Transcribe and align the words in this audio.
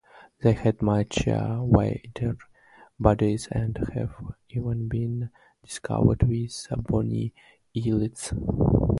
They 0.41 0.53
had 0.53 0.81
much 0.81 1.27
wider 1.27 2.35
bodies 2.99 3.47
and 3.51 3.77
have 3.93 4.15
even 4.49 4.87
been 4.87 5.29
discovered 5.63 6.23
with 6.23 6.65
bony 6.89 7.35
eyelids. 7.77 8.33